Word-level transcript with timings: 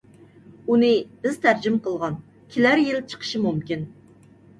ئۇنى 0.69 0.87
بىز 1.25 1.35
تەرجىمە 1.43 1.81
قىلغان. 1.87 2.15
كېلەر 2.55 2.81
يىل 2.85 3.03
چىقىشى 3.13 3.43
مۇمكىن. 3.45 3.85